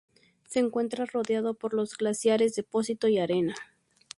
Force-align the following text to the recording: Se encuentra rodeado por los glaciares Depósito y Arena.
Se 0.47 0.57
encuentra 0.57 1.05
rodeado 1.05 1.53
por 1.53 1.75
los 1.75 1.95
glaciares 1.95 2.55
Depósito 2.55 3.07
y 3.07 3.19
Arena. 3.19 3.53